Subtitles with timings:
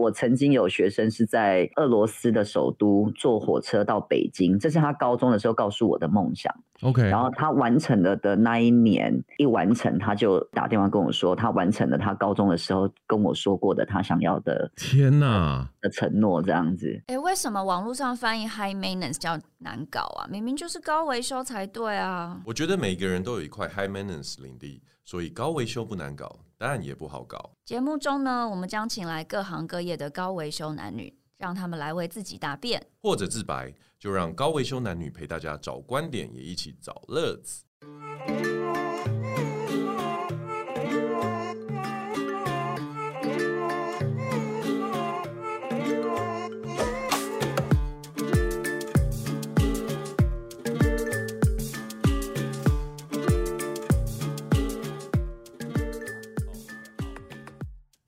[0.00, 6.50] 我曾经有学生是在俄罗斯的首都坐火车到北京，这是他高中的时候告诉我的梦想。
[6.80, 14.72] OK，然后他完成了的那一年一完成，他就打电话跟我说，他完成了他高中的时候跟我说过的他想要的。
[14.76, 15.68] 天哪！
[15.82, 17.02] 的承诺这样子。
[17.06, 20.26] 哎，为什么网络上翻译 high maintenance 叫难搞啊？
[20.30, 22.40] 明明就是高维修才对啊！
[22.46, 27.52] 我觉得每个人都有一块 high maintenance 领地，所以高维修不难搞，当然也不好搞。
[27.64, 33.74] 节目中呢，我们将请来各行各业的高维修男女，让他们来为自己答辩，或者自白。
[33.98, 37.64] 就让高维修男女陪大家找观点，也一起找乐子。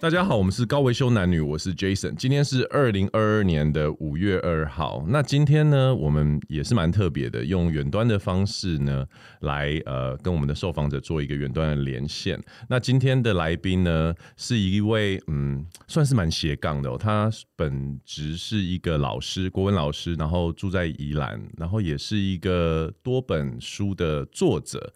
[0.03, 2.17] 大家好，我们是高维修男女，我是 Jason。
[2.17, 5.05] 今天是二零二二年的五月二号。
[5.07, 9.07] 那今天呢，我们也是蛮特别的，用远端的方式呢，
[9.43, 12.37] 来呃跟我们的受访者做一个远端的连线。
[12.69, 16.99] 那今天的来宾呢，是一位嗯，算是蛮斜杠的哦。
[16.99, 24.93] 他本职是一个老师，国文老师，然后住在宜兰，然后也是一个多本书的作者。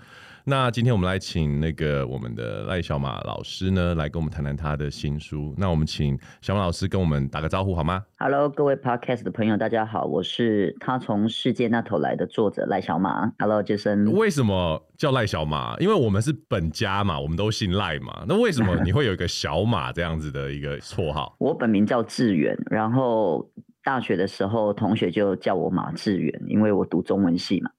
[0.48, 5.52] 那今天我们来请那个我们的赖小马老师呢，来跟我们谈谈他的新书。
[5.58, 13.32] 那我们请小马老师跟我们打个招呼好吗？Hello，各位 Podcast 的朋友，大家好，我是他从世界那头来的作者赖小马。
[13.40, 14.08] Hello，Jason。
[14.12, 15.76] 为什么叫赖小马？
[15.80, 18.24] 因为我们是本家嘛，我们都姓赖嘛。
[18.28, 21.34] 那为什么你会有一个小马这样子的一个绰号？
[21.42, 23.50] 我本名叫志远，然后
[23.82, 27.70] 大学的时候同学就叫我马志远，因为我读中文系嘛。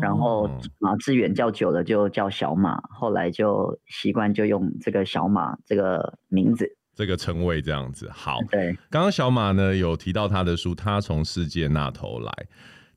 [0.00, 0.48] 然后
[0.78, 8.10] 马志远叫久了就叫小马，后来就习惯就用这个小马这个名字，这个称谓这样子。
[8.12, 12.32] 好，对，刚刚小马呢有提到他的书，他从世界那头来，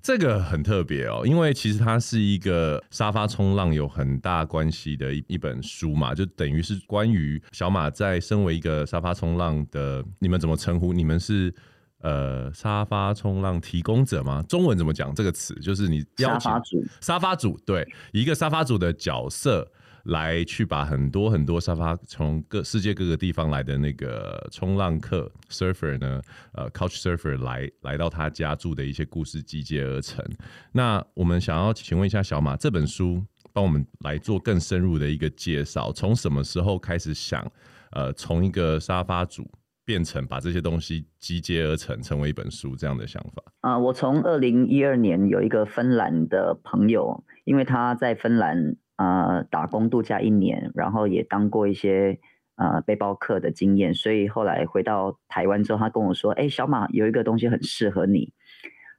[0.02, 10.92] 这个很特别哦，因为其实它是一个沙发冲浪有很大关系的一一本书嘛，就等于是关于小马在身为一个沙发冲浪的，你们怎么称呼？
[10.92, 11.54] 你们是？
[12.02, 14.44] 呃，沙发冲浪提供者吗？
[14.48, 15.54] 中文怎么讲这个词？
[15.56, 19.68] 就是你邀请沙发主，沙发主对，一个沙发主的角色
[20.04, 26.22] 来去把很多很多沙发从各世界各个地方来的那个冲浪客 surfer 呢，
[26.54, 30.24] 呃，couch surfer 来来到他家住的一些故事集结而成。
[30.72, 33.22] 那我们想要请问一下小马，这本书
[33.52, 37.52] 帮我们来做更深入的一个介绍，从什么时候开始想，
[37.92, 39.50] 呃，从一个沙发主。
[39.88, 52.20] 变成把这些东西集结而成，成为一本书这样的想法啊、我从二零一二年有一个芬兰的朋友，因为他在芬兰呃打工度假一年，然后也当过一些
[52.58, 58.34] 呃背包客的经验，所以后来回到台湾之后，他跟我说：“哎、小马有一个东西很适合你。”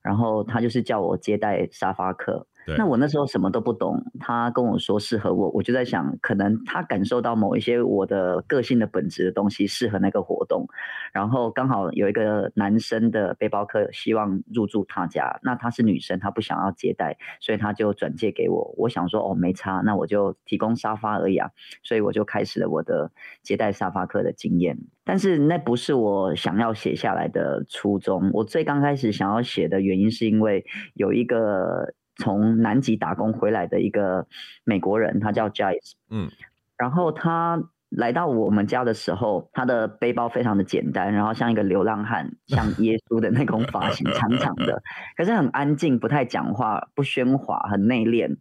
[0.02, 2.47] 然后他就是叫我接待沙发客。
[2.76, 10.66] 那我那时候什么都不懂，他跟我说适合我，我就在想，可能他感受到某一些我的个性的本质的东西适合那个活动，
[11.12, 18.74] 然后刚好有一个男生的背包客希望入住他家，那他是女生，他不想要接待，所以他就转借给我。
[18.76, 21.50] 我想说哦，没差，那我就提供沙发而已啊，
[21.82, 23.10] 所以我就开始了我的
[23.42, 24.76] 接待沙发客的经验。
[25.04, 30.64] 但是那不是我想要写下来的初衷，我最刚开始想要写的原因是因为
[30.94, 31.94] 有一个。
[32.18, 34.26] 从南极打工回来的一个
[34.64, 36.28] 美国人，他叫 Jais，嗯，
[36.76, 44.82] 然后他来到我们家的时候，他的背包非常的简单，然后像一个流浪汉，像耶稣的那种发型，长长的，
[45.16, 48.36] 可是很安静，不太讲话，不喧哗，很内敛。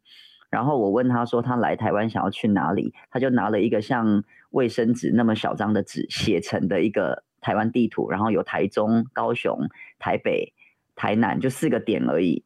[0.49, 10.53] 然后我问他说，他来台湾想要去哪里，他就拿了一个像卫生纸那么小张的纸写成的一个台湾地图，然后有台中、高雄、台北、
[10.95, 12.43] 台南，就四个点而已。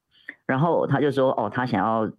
[0.52, 2.12] 然后他就说：“哦，他想要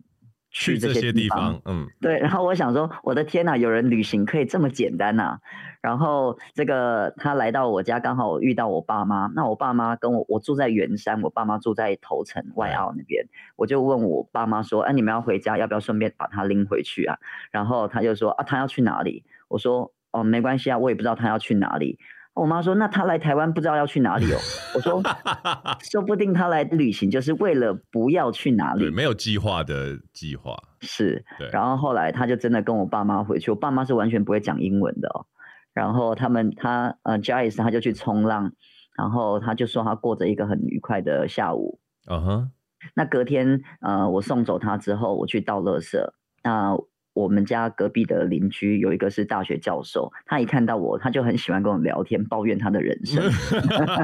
[0.50, 5.38] 去这些地方，嗯，对。”然后我想说：“我的天哪，有人旅行可以这么简单呐！”
[5.82, 9.31] 然后这个他来到我家，刚好我遇到我爸妈。
[9.34, 13.26] 那我爸妈跟我，我住在圆山，我爸妈住在头城外澳那边。
[13.56, 17.19] 我就问我爸妈说：“哎，你们要回家，要不要顺便把他拎回去啊？”
[17.52, 21.99] 然后他就说：“啊，他要去哪里？”我说：“哦，没关系啊，我也不知道他要去哪里。”
[22.34, 24.38] 我妈说：“那他来台湾不知道要去哪里哦。”
[24.75, 25.02] 我说：
[25.90, 35.26] “说不定他来旅行就是为了不要去哪里，没有计划的计划。”是，对然后后来他就真的跟我爸妈回去，我爸妈是完全不会讲英文的哦。
[35.75, 38.52] 然后他们他呃 Jais 他就去冲浪，
[38.96, 41.81] 然后他就说他过着一个很愉快的下午。
[42.11, 42.50] 嗯哼。
[42.94, 45.99] 那隔天呃我送走他之后，我去倒垃圾。
[46.43, 46.76] 那
[47.14, 53.23] 我们家隔壁的邻居有一个是大学教授，他一看到我，他就很喜欢跟我聊天，抱怨他的人生。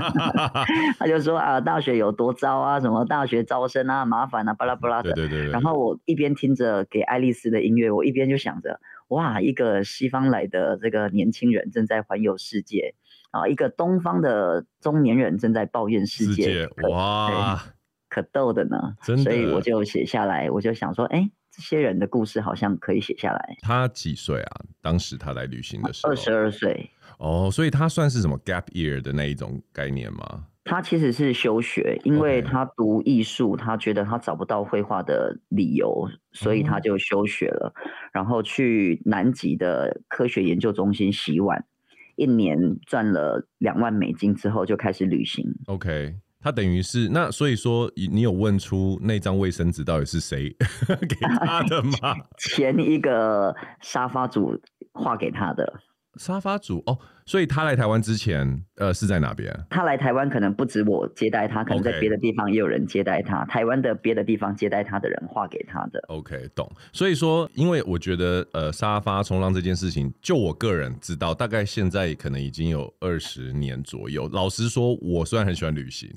[0.99, 5.13] 他就说啊，大学有多糟啊，什么大学招生啊，麻烦啊，巴拉巴拉的。
[5.15, 5.53] 对对对对。
[5.53, 8.79] 然后我一边听着给爱丽丝的音乐，我一边就想着，
[9.09, 12.95] 哇，一个西方来的这个年轻人正在环游世界
[13.31, 17.59] 啊，一个东方的中年人正在抱怨世界，世界哇，
[18.11, 18.97] 可逗的呢。
[19.03, 19.23] 真的。
[19.23, 21.31] 所以我就写下来，我就想说，哎。
[21.59, 23.57] 这些人的故事好像可以写下来。
[23.63, 24.61] 他几岁啊？
[24.81, 26.89] 当时他来旅行的时候，二十二岁。
[27.19, 30.47] 哦，所以他算是什么 gap year 的那一种概念吗？
[30.65, 41.65] 他其实是休学，因为他读艺术，他觉得他找不到绘画的理由，所以他就休学了，嗯、然后去南极的科学研究中心洗碗，
[42.15, 45.45] 一年赚了两万美金之后，就开始旅行。
[45.67, 46.15] OK。
[46.41, 50.55] 他等于是那，所以说你有问出那张卫生纸到底是谁
[51.09, 52.17] 给他的吗？
[52.39, 54.61] 前一个沙发主
[54.93, 55.81] 画给他的。
[56.19, 59.55] 沙发主哦，所以他来台湾之前，呃，是在哪边？
[59.71, 63.45] 他来台湾可能不止我接待他，可能在别的地方也有人接待他。
[63.45, 66.01] 台湾的别的地方接待他的人画给他的。
[66.09, 66.71] OK，懂。
[66.93, 74.29] 所以说，因为我觉得，呃，沙发冲浪这件事情，就我个人知道，大概现在可能已经有二十年左右。
[74.33, 76.13] 老实说，我虽然很喜欢旅行，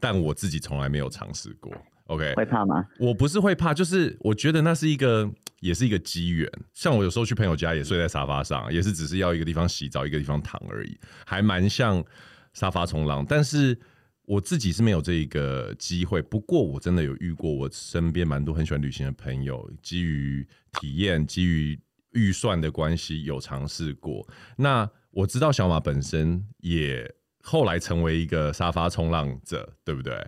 [0.00, 1.72] 但我自己从来没有尝试过。
[2.12, 2.86] OK，会怕吗？
[2.98, 5.30] 我不是会怕，就是我觉得那是一个。
[5.62, 12.04] 也是一个机缘，像我有时候去朋友家也睡在沙发上，也是只是要一个地方洗澡，一个地方躺而已，还蛮像
[12.52, 13.24] 沙发冲浪。
[13.28, 13.78] 但是
[14.24, 16.20] 我自己是没有这一个机会。
[16.20, 20.44] 不过我真的有遇过，我身边蛮多很喜欢旅行的朋友，基于
[20.80, 21.80] 体验、基于
[22.10, 24.26] 预算的关系，有尝试过。
[24.56, 27.08] 那我知道小马本身也
[27.40, 30.26] 后来成为一个沙发冲浪者，对不对？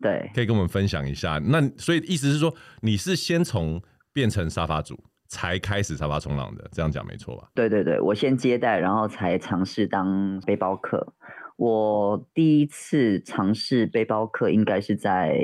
[0.00, 1.38] 对，可以跟我们分享一下。
[1.38, 3.82] 那所以意思是说，你是先从
[4.12, 7.48] 变成沙发主才开始沙发冲浪的，这样讲没错吧？
[7.54, 11.14] 对对对，我先接待，然后才尝试当背包客。
[11.56, 15.38] 我第一次尝试背包客应该是在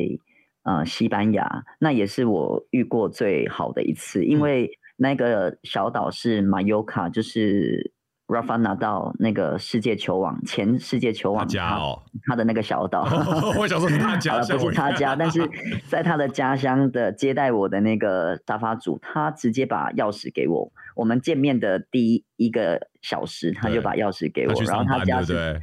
[0.65, 7.93] 呃西班牙，那也是我遇过最好的一次，因为那个小岛是马尤卡，就是。
[8.27, 15.47] Rafa 拿到那个世界球网，前世界球王他家哦，他的那个小岛，哦， 我想说是他家， 不是他家，但是
[15.89, 20.73] 在他的家乡的接待我的那个沙发主，他直接把钥匙给我。
[20.95, 25.61] 我们见面的第一一个小时，他就把钥匙给我，然后他家是，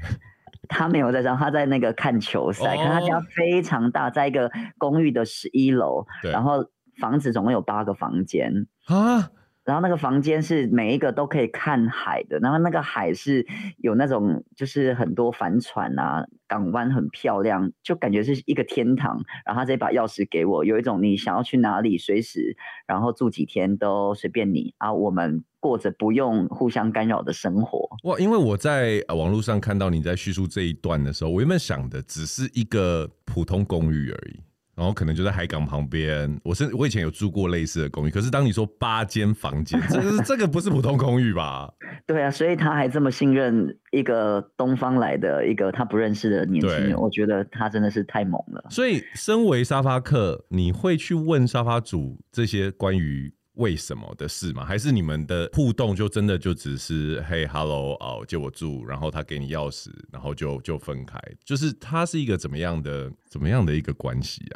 [0.68, 6.66] 他没有在上，他在那个看球赛，可他家非常大，在一个公寓的十一楼，然后
[7.00, 8.68] 房子总共有八个房间。
[8.86, 9.32] 啊。
[9.69, 13.45] 然后那个房间是每一个都可以看海的，然后那个海是
[13.77, 19.24] 有那种就是很多帆船啊，港湾很漂亮，就感觉是一个天堂。
[19.45, 22.57] 然后他直接把钥匙给我，有一种你想要去哪里，随时
[22.88, 24.92] 然后住几天都随便你啊。
[24.92, 27.88] 我们过着不用互相干扰的生活。
[28.06, 34.39] 哇，因为我在网络上看到你在叙述这一段的时候，我原本想的只是一个普通公寓而已。
[34.80, 41.70] 然后可能就在海港旁边，我是我以前有住过类似的公寓，可是当你说八间房间，这个 这个不是普通公寓吧？
[42.08, 48.64] 对啊，所以他还这么信任一个东方来的一个他不认识的年轻人，我觉得他真的是太猛了。
[48.70, 53.34] 所以，身为沙发客，你会去问沙发主这些关于？
[53.56, 54.64] 为什么的事吗？
[54.64, 64.56] 还是你们的互动就真的就只是嘿，hello，哦，借我住，然后他给你钥匙，然后就就分开，就是他是一个怎么样的怎么样的一个关系啊？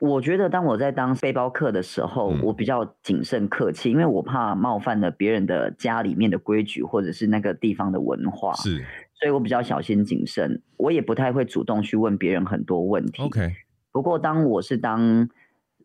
[0.00, 8.84] 我觉得当我在当背包客的时候，嗯、我比较谨慎客气，因为我怕冒犯了别人的家里面的规矩或者是那个地方的文化，是，
[9.14, 13.22] 所以我比较小心谨慎，我也不太会主动去问别人很多问题。
[13.22, 13.52] OK，
[13.92, 15.28] 不过当我是当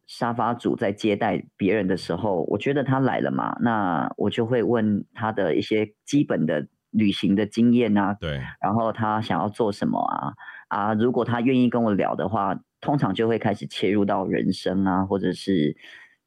[0.08, 10.34] 沙发主在接待别人的时候，我觉得他来了嘛，那我就会问他的一些基本的旅行的经验啊，对，然后他想要做什么啊
[10.68, 15.76] 啊，如果他愿意跟我聊的话，通常就会开始切入到人生啊，或者是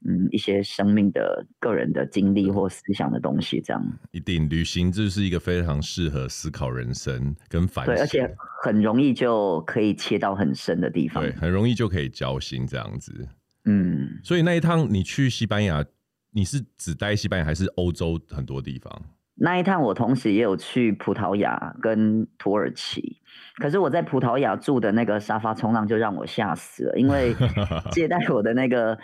[0.07, 3.83] 嗯一些生命的个人的经历或思想的东西，这样。
[4.11, 13.29] 一定，旅行就是一个非常适合思考人生跟反省，对，而且很容易就可以切到很深的地方，对，很容易就可以交心这样子。
[13.65, 15.85] 嗯，所以那一趟你去西班牙，
[16.33, 19.03] 你是只待西班牙还是欧洲很多地方？
[19.35, 23.21] 那一趟我同时也有去葡萄牙跟土耳其，
[23.57, 27.35] 可是我在葡萄牙住的那个沙发冲浪就让我吓死了，因为
[27.93, 28.99] 接待我的那个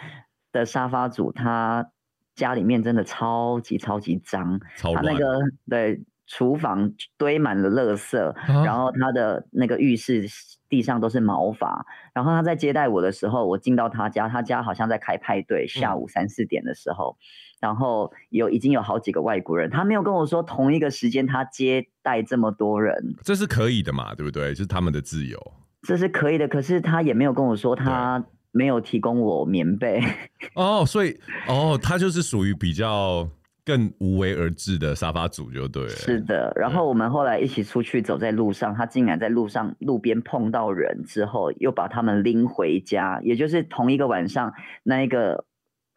[0.53, 1.91] 的沙发主他
[2.35, 6.03] 家里面真的超级超级脏，他那个对。
[6.31, 10.27] 厨房堆满了垃圾，啊、然后他的那个浴室
[10.69, 11.87] 地上都是毛发。
[12.13, 17.25] 然后他在接待我的时候，我进到他家，他家好像在开派对，下午三四点的时候，嗯、
[17.61, 24.15] 然后有已经有好几个外国人，他没有跟我说同一个时间他接待这么多人，这是可以的嘛？
[24.15, 24.51] 对不对？
[24.51, 25.39] 就是他们的自由，
[25.83, 26.47] 这是可以的。
[26.47, 30.03] 可是他也没有跟我说他没有提供我棉被。
[30.55, 33.29] 哦，所以哦，他就是属于比较。
[33.69, 35.91] 更无为而治的沙发主就对了。
[35.91, 45.45] 是的，然后我们后来一起出去走在路上，他竟然在路上路边碰到人之后，又把他们拎回家，也就是同一个晚上，那一个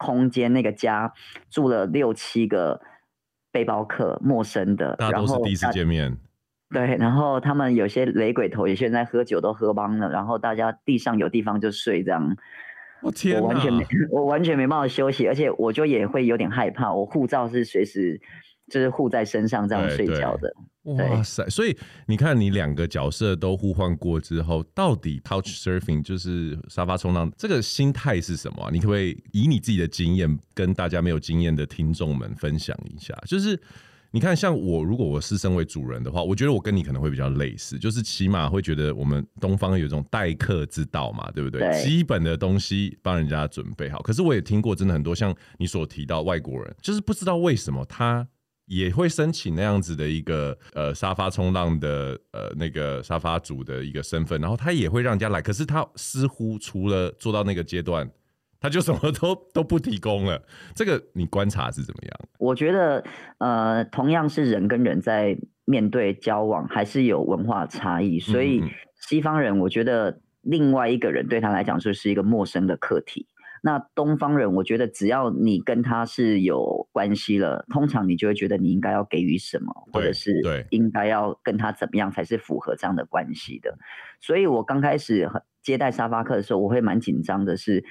[0.02, 1.12] 空间那个家
[1.48, 2.80] 住了六七个
[3.52, 6.18] 背包客，陌生的，大家都是第一次见面。
[6.70, 12.36] 对，然后他们有些雷鬼头，有些人在喝酒都喝帮了，然后大家地上有地方就睡这样。
[13.02, 16.92] 我天，我完全没， 我完全没办法休息，而且我就也会有点害怕。
[16.92, 18.20] 我护照是随时
[18.70, 20.52] 就是护在身上这样睡觉的。
[20.82, 21.48] 哇塞！
[21.48, 21.76] 所以
[22.06, 28.70] 你看，你两个角色都互换过之后，到底 Couch Surfing 就是沙发冲浪这个心态是什么啊？
[28.72, 33.14] 你可不可以以你自己的经验跟大家没有经验的听众们分享一下？
[33.26, 33.58] 就是。
[34.14, 41.62] 你看，像我，如果我是身为主人的话，我觉得我跟你可能会比较类似，就是起码会觉得我们东方有一种待客之道嘛，对不对？
[41.62, 41.82] 对。
[41.82, 44.02] 基本的东西帮人家准备好。
[44.02, 48.28] 可是我也听过，真的很多像你所提到外国人，就是不知道为什么他
[48.74, 58.10] 也会申请那样子的一个呃沙发冲浪的呃那个沙发主的一个身份，然后他也会让人家来，可是他似乎除了做到那个阶段。
[58.64, 60.40] 他就什么都都不提供了，
[60.72, 62.28] 这个你观察是怎么样？
[62.38, 63.04] 我觉得，
[63.38, 68.20] 呃，同样是人跟人在面对交往，还是有文化差异。
[68.20, 68.62] 所以
[69.00, 73.26] 西方人，我觉得另外一个人对他来讲就是一个陌生的课题。
[73.62, 83.78] 那东方人，我觉得只要你跟他是有关系了，通常你就会觉得你应该要给予什么，或者是应该要跟他怎么样才是符合这样的关系的。
[84.20, 85.30] 所以我刚开始
[85.62, 87.84] 接待沙发客的时候，我会蛮紧张的是。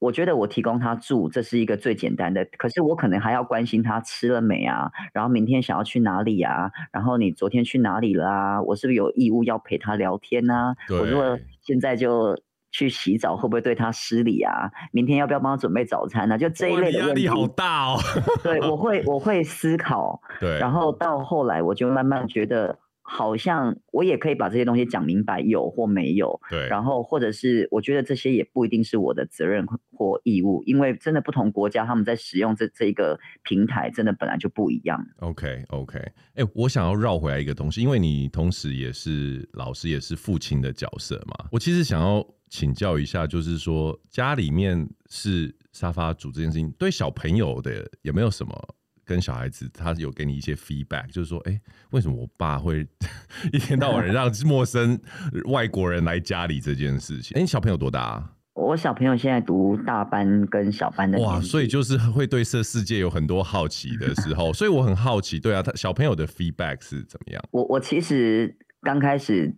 [0.00, 2.42] 我觉得我提供他住，这是一个最简单的。
[2.56, 8.62] 可是我可能还要关心他吃了没啊，然后明天想要去哪里啊，然后你昨天去哪里了啊？
[8.62, 10.74] 我是不是有义务要陪他聊天呢？
[10.88, 12.34] 我如果现在就
[12.70, 14.70] 去洗澡，会不会对他失礼啊？
[14.92, 16.38] 明天要不要帮他准备早餐呢？
[16.38, 17.24] 就这一类的问题。
[17.24, 17.98] 压力好大哦。
[18.42, 20.20] 对，我会 我会思考。
[20.38, 20.58] 对。
[20.58, 22.78] 然后到后来，我就慢慢觉得。
[23.02, 26.40] 好像我也可以把这些东西讲明白，有或没有。
[26.48, 26.68] 对。
[26.68, 35.04] 然后或者是我觉得这些也不一定是我的责任或义务，因为真的不同国家他们在使用这这一个平台，真的本来就不一样。
[35.18, 41.46] OK OK，哎、欸，我想要绕回来一个东西，因为你同时也是老师，也是父亲的角色嘛。
[41.50, 48.74] 我其实想要请教一下，就是说家里面是沙发主这件事情，对小朋友的有没有什么？
[49.02, 52.86] 跟小孩子，他有给你一些 feedback，就是说，哎、欸，为什么我爸会
[53.52, 54.96] 一天到晚让陌生
[55.46, 57.34] 外国人来家里这件事情？
[57.34, 58.32] 哎、欸，你小朋友多大啊？
[58.54, 61.18] 我小朋友现在读大班跟小班的。
[61.18, 67.42] 哇，所以就是会对这世界有很多好奇的时候，所以我很好奇，对啊，他小朋友的 feedback 是怎么样？
[67.50, 69.52] 我我其实刚开始。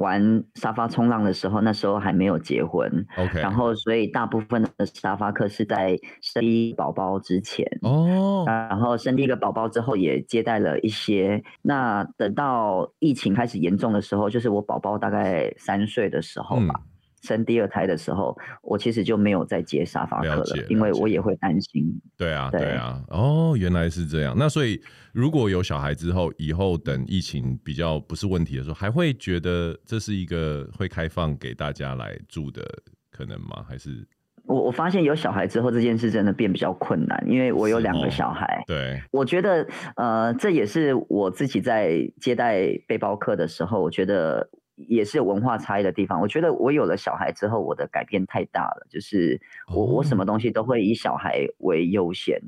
[0.00, 11.42] 玩沙发冲浪的时候，那时候还没有结婚，OK，然后所以大部分的沙发客是在生第一宝宝之前哦，然后生第一个宝宝之后也接待了一些。
[11.62, 16.80] 那等到疫情开始严重的时候，就是我宝宝大概三岁的时候吧。
[16.82, 16.89] 嗯
[17.22, 21.84] 生第二胎的时候，我其实就没有再接沙发客了，因为我也会担心。
[22.16, 24.34] 对啊，对啊，哦，原来是这样。
[24.38, 24.80] 那所以
[25.12, 32.62] 如果有小孩之后，以后等疫情比较不是问题的时候，还会觉得这是一个会开放给大家来住的
[33.10, 33.64] 可能吗？
[33.68, 34.06] 还是
[34.46, 38.64] 我我发现有小孩之后，这件事真的变比较困难，因为我有两个小孩。
[38.66, 44.48] 对，我觉得呃，这也是我自己在接待背包客的时候，我觉得。
[44.88, 46.20] 也是有文化差异的地方。
[46.20, 48.86] 我觉得我有了小孩之后，我的改变太大了。
[48.88, 49.40] 就是
[49.74, 52.40] 我我什么东西都会以小孩为优先。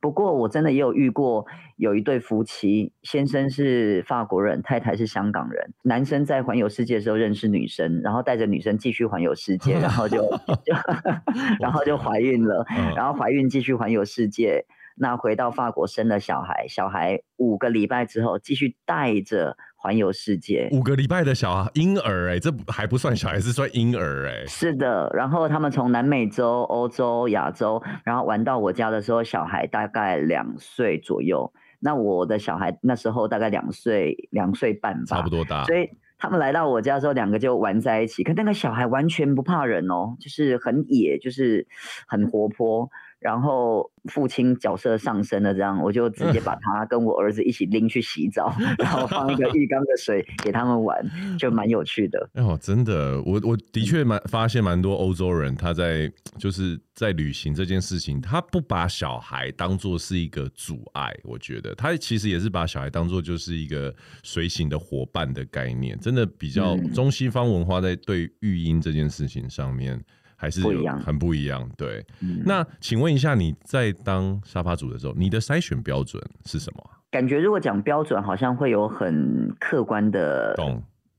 [0.00, 5.72] 不过我真的也有遇过有一对夫妻，先生是法国人，太太是香港人。
[5.82, 10.18] 男生在环游世界的时候认识女生，然后带着女生继续环游世界，然后就
[10.64, 10.74] 就
[11.60, 14.66] 然后就怀孕了，然后怀孕继续环游世界。
[14.96, 19.56] 那回到法国生了小孩，小孩五个礼拜之后继续带着。
[19.82, 24.46] 环游世界五个礼拜的小孩婴儿哎，这还不算小孩，是算婴儿哎。
[24.46, 31.52] 是的，然后他们从南美洲、欧洲、亚洲，然后玩到我家的时候，小孩大概两岁左右。
[31.80, 35.64] 那我的小孩那时候大概两岁、两岁半吧，差不多大。
[35.64, 38.22] 所以他们来到我家的时候，两个就玩在一起。
[38.22, 41.66] 可那个小孩完全不怕人哦，就是很野，就是
[42.06, 42.88] 很活泼。
[43.22, 50.98] 然后父亲角色上升了，这样我就直接把他跟我儿子一起拎去洗澡，然后放一个浴缸的水给他们玩，
[51.38, 52.28] 就蛮有趣的。
[52.34, 70.02] 哦，真的，我我的确蛮发现蛮多欧洲人他在就是在旅行这件事情，他不把小孩当做是一个阻碍，我觉得他其实也是把小孩当做就是一个随行的伙伴的概念，真的比较中西方文化在对育婴这件事情上面。
[70.42, 72.04] 还是有很不一样，对。
[72.20, 76.82] 嗯、那请问一下，你在当沙发主的时候，你的筛选标准是什么？
[77.12, 80.52] 感觉如果讲标准，好像会有很客观的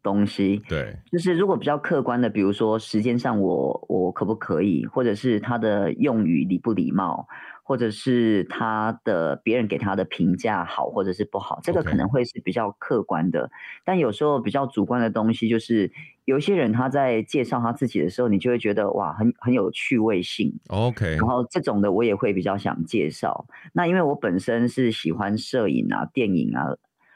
[0.04, 0.62] 东西。
[0.68, 7.26] 对，就是如果比较客观的，比如说时间上我我可不可以，或者是他的用语礼不礼貌。
[7.64, 13.50] 或者是他的别人给他的评价好，或者是不好，这个可能会是比较客观的。
[13.86, 15.90] 但有时候比较主观的东西，就是
[16.26, 20.54] 有一些人他在介绍他自己的时候，你就会觉得哇，很很有趣味性。
[20.68, 23.46] OK，然后这种的我也会比较想介绍。
[23.72, 26.76] 那因为我本身是喜欢摄影啊、电影啊，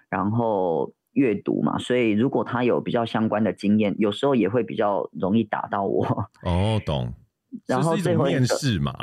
[0.09, 6.05] 然后阅读嘛，所以如果他有比较相关的经验，有时候也会比较容易打到我。
[6.43, 7.13] 哦，oh, 懂。
[7.67, 8.93] 然后最后面试嘛。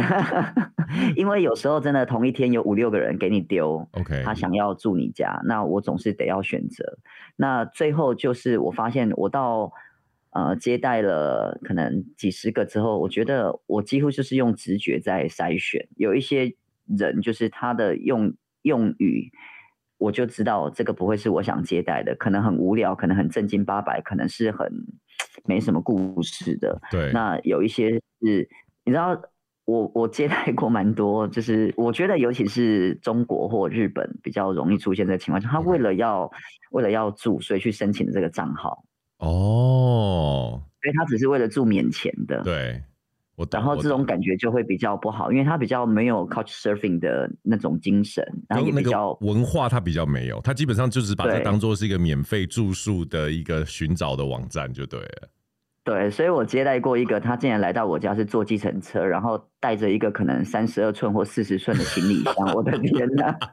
[1.14, 6.98] 因为有时候真的同一天有五六个人给你丢，OK，他想要住你家，那我总是得要选择。
[7.36, 9.72] 那最后就是我发现，我到
[10.30, 15.88] 呃接待了可能几十个之后，我觉得我几乎就是用直觉在筛选。
[15.96, 16.54] 有一些
[16.86, 19.30] 人就是他的用用语，
[19.98, 24.68] 我就知道这个不会是我想接待的，可能很无聊，可能很正经八百，可能是很
[25.44, 26.80] 没什么故事的。
[26.90, 27.90] 对，那有一些
[28.20, 28.48] 是，
[28.84, 29.20] 你知道。
[29.64, 36.28] 我我接待过蛮多，就是我觉得尤其是中国或日本比较容易出现这个情况，他为了要
[36.72, 38.84] 为了要住，所以去申请的这个账号。
[39.18, 42.82] 哦，所以他只是为了住免钱的，对，
[43.36, 55.28] 我然后这种感觉就会比较不好，因为他比较没有 Couch Surfing 的那种精神，然后也比较文化，他比较没有，他基本上就是把它当做是一个免费住宿的一个寻找的网站就对了。
[55.90, 63.36] 对，所以我接待过一个，他竟然来到我家是坐计程车，然后带着一个可能三十二寸或四十寸的行李箱，我的天哪！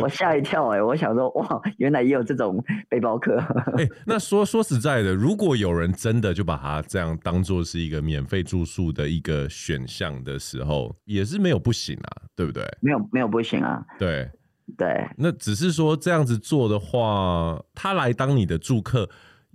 [0.00, 3.36] 我吓一跳哎、欸，我想说哇，原来也有这种背包客。
[3.76, 12.64] 哎、欸，那说说实在的，如果有人真的就把它这样当做是一个免费住宿的一个选项的时候，也是没有不行啊，对不对？
[12.80, 14.26] 没有没有不行啊，对
[14.78, 15.06] 对。
[15.18, 19.10] 那只是说这样子做的话，他来当你的住客。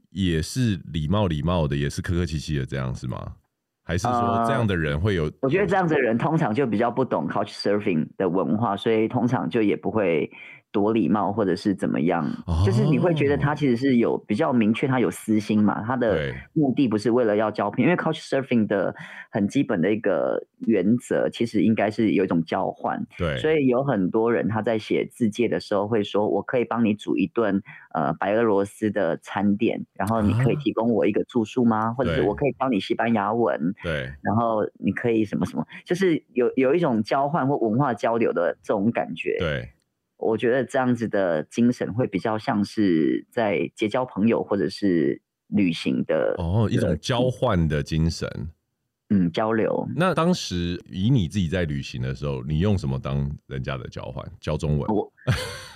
[0.09, 3.33] 也是礼貌礼貌的，也是客客气气的，这样是吗？
[3.83, 5.25] 还是说这样的人会有？
[5.25, 10.31] 呃，我觉得这样的人通常就比较不懂 Couch Surfing 的文化，所以通常就也不会。
[10.71, 18.95] 多礼貌或者是怎么样，哦、就是你会觉得他其实是有比较明确，他有私心嘛，他的目的不是为了要交朋友，因为 Couch Surfing 的
[19.31, 23.03] 很基本的一个原则，其实应该是有一种交换。
[23.17, 27.61] 对，所以有很多人他在写自介的时候会说，我可以帮你煮一顿
[27.93, 31.79] 呃白俄罗斯的餐点，然后你可以提供我一个住宿吗？
[31.79, 33.73] 啊、或者是我可以教你西班牙文？
[33.83, 39.35] 对，然后你可以什么什么，就是有有一种交换或文化交流的这种感觉。
[39.39, 39.69] 对。
[40.19, 48.29] 我觉得这样子的精神会比较像是在结交朋友或者是旅行的哦，一种交换的精神，
[49.09, 49.87] 嗯，交流。
[49.95, 54.23] 那当时以你自己在旅行的时候，你用什么当人家的交换？
[54.39, 54.87] 教中文？
[54.89, 55.11] 我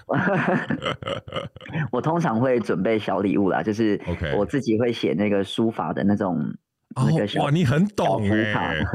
[1.93, 3.99] 我通常会准备小礼物啦，就是
[4.38, 6.38] 我自己会写那个书法的那种
[6.95, 8.86] 那个.哇，你很懂哎，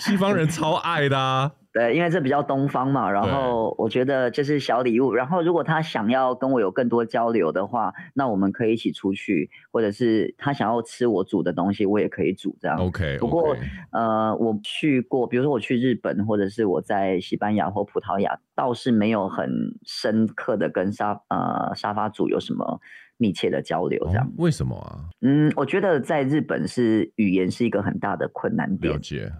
[0.00, 1.52] 西方人超爱的啊。
[1.74, 5.12] 对，因为这比较东方嘛，然后我觉得这是小礼物。
[5.12, 12.78] 然后如果他想要跟我有更多交流的话，那我们可以一起出去，或者是他想要吃我煮的东西，我也可以煮这样。
[12.78, 13.18] OK。
[13.18, 13.56] 不过
[13.90, 19.50] 呃，我去过，比如说我去日本，或者是我在西班牙或葡萄牙，倒是没有很
[19.82, 22.80] 深刻的跟沙呃沙发主有什么
[23.16, 24.24] 密切的交流这样。
[24.24, 25.10] 哦，为什么啊？
[25.22, 28.92] 嗯，我觉得在日本是语言是一个很大的困难点。
[28.92, 29.32] 了解。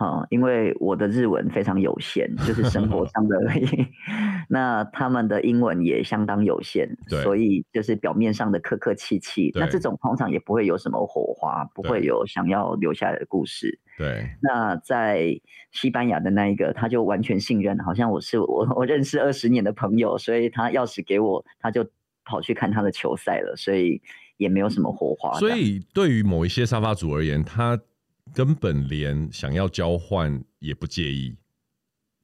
[0.00, 3.66] 啊，因为我的日文非常有限，就是生活 上的而已。
[4.48, 6.88] 那他们的英文也相当有限，
[7.22, 13.78] 所以就是表面上的客客气气，那这种通常也不会有什么火花，不会有想要留下来的故事。
[13.98, 14.26] 对。
[14.40, 15.38] 那在
[15.70, 21.86] 西班牙的那一个，他就完全信任，好像我是我我认识二十年的朋友，所以他钥匙给我，他就
[22.24, 24.00] 跑去看他的球赛了，所以
[24.38, 25.38] 也没有什么火花。
[25.38, 27.78] 所以对于某一些沙发主而言，他。
[28.34, 31.36] 根本连想要交换也不介意，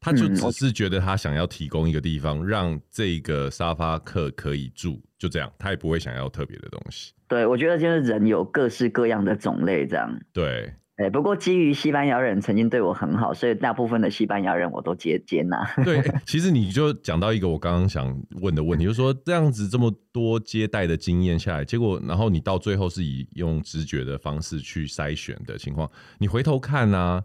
[0.01, 7.13] 他就只是觉得他想要提供一个地方，让这个沙发客可以住，就这样，他也不会想要特别的东西。
[7.29, 10.21] 对，我觉得就是人有各式各样的种类，这样。
[10.33, 15.63] 对，对，不过基于西班牙人曾经对我很好，所以大部分的西班牙人我都接接纳。
[15.85, 25.87] 对， 其实你就讲到一个我刚刚想问的问题，就是说这样子这么多接待的经验下来，结果然后你到最后是以用直觉的方式去筛选的情况，
[26.19, 27.23] 你回头看啊，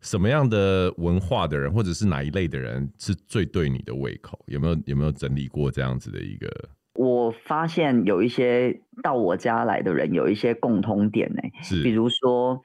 [0.00, 4.36] 什么样的文化的人，或者是哪一类的人是最对你的胃口？
[4.46, 6.48] 有没有有没有整理过这样子的一个？
[6.94, 11.40] 我发现有一些到我家来的人有一些共通点呢、
[11.84, 12.60] 比如说。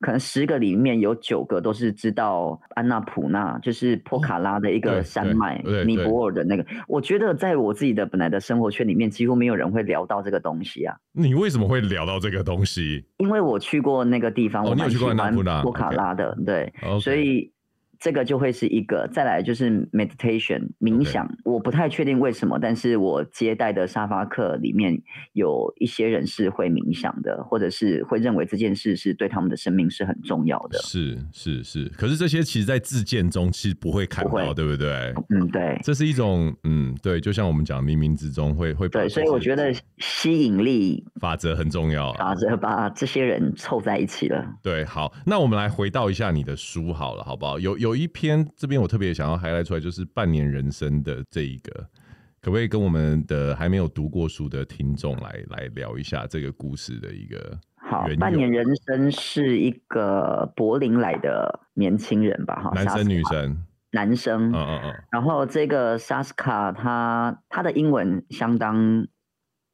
[0.00, 6.64] 可能十个里面有九个都是知道安娜普纳，就是波卡拉的一个山脉，尼泊尔的那个。
[6.86, 10.96] 我觉得在我自己的本来的生活圈里面，几乎没有人会聊到这个东西啊。
[11.12, 13.04] 你为什么会聊到这个东西？
[13.18, 17.52] 因为我去过那个地方，我蛮喜欢波卡拉的，对，所以。
[18.00, 24.96] 这个就会是一个，再来就是 meditation 冥想.我不太确定为什么，但是我接待的沙发客里面
[25.32, 30.78] 有一些人是会冥想的，或者是会认为这件事是对他们的生命是很重要的。
[30.78, 35.12] 是是是，可是这些其实在自荐中其实不会看到，不对不对？
[35.30, 44.46] 嗯，对，这是一种嗯，对，就像我们讲冥冥之中会会对，所以我觉得吸引力法则很重要，法则把这些人凑在一起了。
[44.62, 47.58] 对，好，那我们来回到一下你的书好了，好不好？
[47.58, 47.87] 有有。
[47.88, 51.72] 有一篇这边我特别想要 highlight 出来，就是半年人生的这一个，
[52.42, 57.58] 可不可以跟我们的还没有读过书的听众来来聊一下这个故事的一个？
[57.76, 62.60] 好，半年人生是一个柏林来的年轻人吧？
[62.62, 63.64] 哈，男生女生？
[63.92, 64.52] 男生。
[64.52, 64.94] 嗯嗯嗯。
[65.10, 69.06] 然后这个 Saskia 他他的英文相当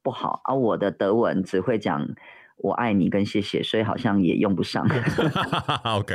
[0.04, 2.14] 不好，而、啊、我的德文只会讲。
[2.56, 4.86] 我爱你跟谢谢，所以好像也用不上。
[5.84, 6.14] OK，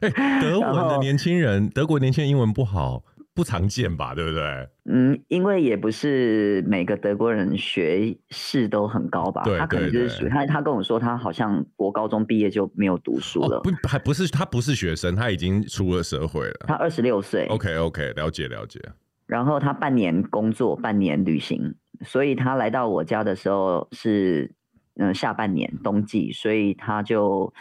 [0.00, 4.14] 欸，德文的年轻人，德国年轻人英文不好，不常见吧？
[4.14, 4.68] 对不对？
[4.86, 9.42] 嗯，因为也不是每个德国人学士都很高吧？
[9.44, 10.44] 对，他可能就是属于他。
[10.46, 13.58] 他跟我说，他好像国高中毕业就没有读书了。
[13.58, 16.64] 哦，不，还不是他不是学生，他已经出了社会了。
[16.66, 17.46] 他二十六岁。
[17.46, 18.80] OK，OK，了解了解。
[19.26, 24.52] 然后他半年工作，半年旅行，所以他来到我家的时候是。
[24.96, 27.52] 嗯，下半年冬季，所以他就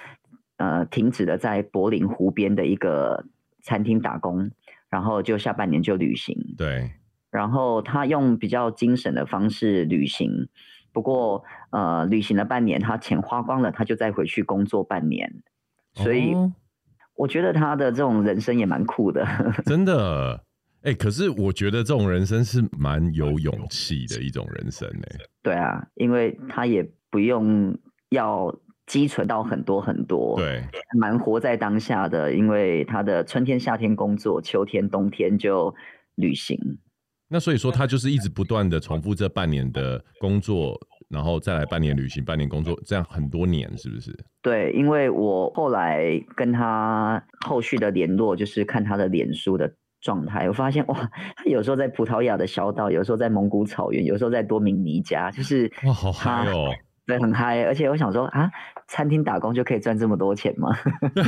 [0.58, 3.26] 呃停止了在柏林湖边的一个
[3.62, 4.50] 餐厅打工，
[4.90, 6.38] 然后就下半年就旅行。
[6.58, 6.92] 对，
[7.30, 10.48] 然后他用比较精神的方式旅行，
[10.94, 15.44] 不过呃旅行了半年，他钱花光了，他就再回去工作半年。
[15.94, 16.34] 所以
[17.16, 19.26] 我觉得他的这种人生也蛮酷的，
[19.66, 20.44] 真的。
[20.86, 25.04] 哎、欸，可是我觉得这种人生是蛮有勇气的一种人生呢。
[25.44, 26.90] 对啊，因为他也。
[27.12, 27.78] 不用
[28.10, 28.54] 要
[28.88, 30.62] 积存到很多很多，对，
[31.00, 35.74] 蛮活在当下的，因为他的春天、夏天工作，秋天、冬天就
[36.16, 36.60] 旅行。
[37.30, 44.14] 那所以说，他就是一直不断的重复这半年的工作，然后再来半年旅行，半年工作，这样很多年，是不是？
[44.42, 49.74] 对，因为我后来跟他后续的联络，就是看他的脸书的
[50.06, 56.70] 状态，我发现哇，他有时候在葡萄牙的小岛，有时候在蒙古草原，有时候在多米尼加，就是哇，好嗨哦。
[57.08, 58.50] 对，很嗨，而且我想说啊，
[58.88, 60.76] 餐厅打工就可以赚这么多钱吗？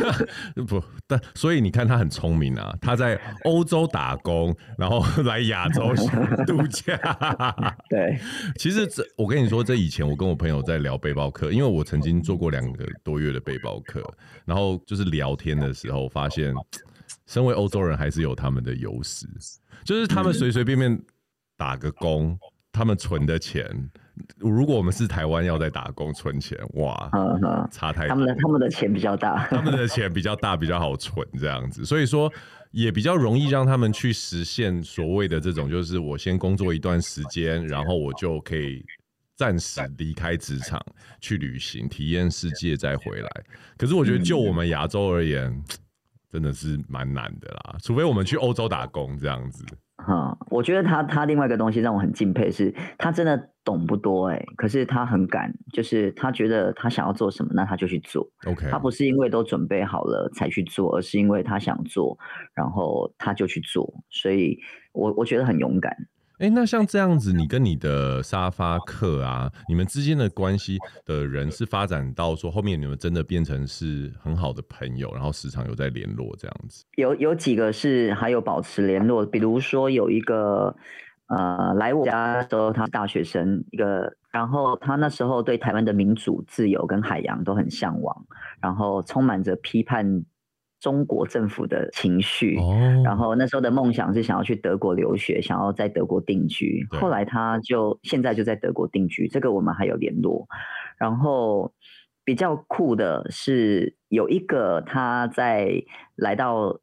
[0.67, 5.93] 不，但所以你看他很聪明啊，他在欧洲打工，然后来亚洲
[6.47, 6.97] 度假。
[7.89, 8.17] 对，
[8.57, 14.01] 其实这我跟你说，这以前我跟我朋友在聊背包客，因为我曾经做过两个多月的背包客，
[14.45, 16.51] 然后就是聊天的时候发现，
[17.27, 19.27] 身为欧洲人还是有他们的优势，
[19.83, 20.99] 就是他们随随便便
[21.55, 22.39] 打个工，
[22.71, 23.63] 他们存的钱。
[24.37, 27.07] 如果我们是台湾，要在打工存钱，哇，
[27.69, 28.09] 差太多。
[28.09, 32.31] 他们的他们的钱比较大，他们的钱比较大，比较好存，这样子，所以说
[32.71, 38.83] 也比较容易让他们去实现所谓的这种，就是我先工作一段时间，然后我就可以
[39.35, 40.83] 暂时离开职场
[41.21, 43.29] 去旅行，体验世界，再回来。
[43.77, 45.63] 可是我觉得就我们亚洲而言，嗯、
[46.29, 49.65] 真的是蛮难的啦，除非我们去欧洲打工这样子。
[49.97, 58.29] 哈、嗯，我觉得他他另外一个东西让我很敬佩是，他真的懂不多哎、欸，可是他很敢，就是他觉得他想要做什么，那他就去做。
[58.45, 62.17] OK，他不是因为都准备好了才去做，而是因为他想做，
[62.53, 64.59] 然后他就去做，所以
[64.93, 65.91] 我我觉得很勇敢。
[66.39, 76.85] 哎、那像这样子，你跟你的沙发客啊，你们之间的关系的人是发展到说后面你们真的变成是很好的朋友，然后时常有在联络这样子？
[76.95, 80.75] 有有几个是还有保持联络，比如说有一个
[81.27, 88.25] 呃来我家的时候，他是大学生一个，然后他那时候对台湾的民主、自由跟海洋都很向往，
[88.61, 90.23] 然后充满着批判。
[90.79, 96.85] 中国政府的情绪，哦，然后那时候的梦想是想要去德国留学，想要在德国定居。
[96.91, 100.47] 后来他就现在就在德国定居，这个我们还有联络。
[100.97, 101.73] 然后
[102.23, 105.83] 比较酷的是有一个他在
[106.15, 106.79] 来到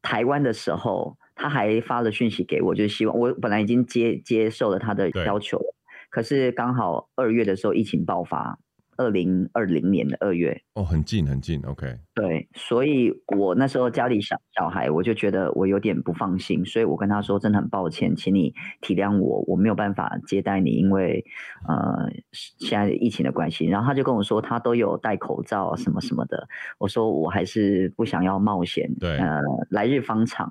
[0.00, 5.60] 台湾的时候，他还发了讯息给我，就是希望我本来已经接接受了他的要求，
[6.08, 8.58] 可是刚好二月的时候疫情爆发。
[9.00, 11.98] 二零二零年的二月哦，很近很近，OK。
[12.14, 21.24] 对，所以我那时候家里小小孩，我就觉得我有点不放心，所以我跟他说，真的很抱歉，请你体谅我，我没有办法接待你，因为
[21.66, 23.66] 呃现在疫情的关系。
[23.66, 26.46] 然后他就跟我说，他都有戴口罩什么什么的。
[26.76, 30.50] 我说我还是不想要冒险，对，呃，来日方长。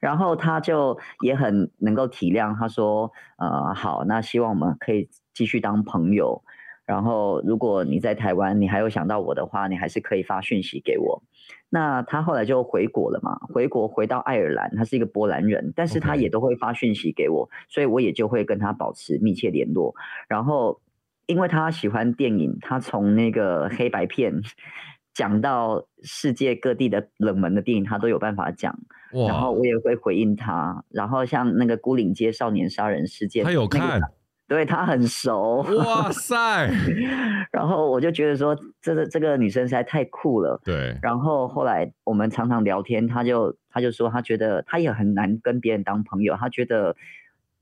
[0.00, 6.42] 然后他就也很能够体谅，他说，呃，好，那希望我们可以继续当朋友。
[6.88, 11.22] 然后，如果你在台湾，你还有想到我的话，你还是可以发讯息给我。
[11.68, 19.94] 那他后来就回国了嘛，回国回到爱尔兰，他是一个波兰人，但是他也都会发讯息给我所以我也就会跟他保持密切联络。
[20.28, 20.80] 然后，
[21.26, 24.40] 因为他喜欢电影，他从那个黑白片
[25.12, 28.74] 讲到世界各地的冷门的电影，他都有办法讲。
[29.12, 30.82] 然后我也会回应他。
[30.88, 33.82] 然后像那个《孤岭街少年杀人事件》，他有看。
[33.82, 34.12] 那个
[34.48, 36.70] 对他很熟，哇塞！
[37.52, 40.58] 然后我就觉得说，这个这个女生实在太酷了。
[40.64, 40.96] 对。
[41.02, 46.34] 然后后来我们常常聊天，他就他就说，他觉得他也很难跟别人当朋友。
[46.34, 46.96] 他觉得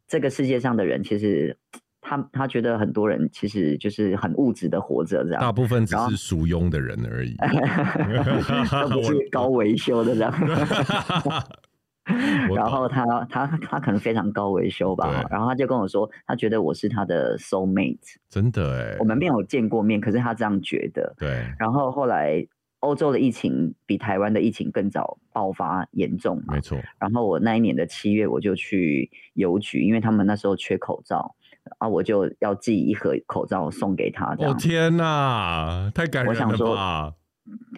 [0.07, 1.57] 这个世界上的人，其实
[2.01, 5.41] 他他觉得很多人其实就是很物质的活着这样。
[5.41, 7.35] 大部分只是俗庸的人而已，
[8.89, 10.33] 都不是高维修的这样。
[12.55, 17.99] 然后他他他可能非常高维修吧，然后他就跟我说，他觉得我是他的 soul mate，
[18.31, 21.15] 真的哎，我们没有见过面，可是他这样觉得。
[21.19, 21.45] 对。
[21.59, 22.47] 然后后来
[22.79, 26.79] 欧洲的疫情比台湾的疫情更早爆发严重，没错。
[27.01, 31.35] 然后我那一年的七月我就去邮局，因为他们那时候缺口罩，
[31.79, 34.37] 啊，我就要寄一盒口罩送给他。
[34.39, 36.47] 哦天哪，太感人了吧！
[36.47, 37.15] 我想说，